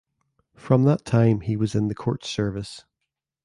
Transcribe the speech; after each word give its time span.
From 0.55 0.81
that 0.85 1.05
time 1.05 1.41
he 1.41 1.55
was 1.55 1.75
in 1.75 1.87
the 1.87 1.93
court 1.93 2.25
service. 2.25 2.85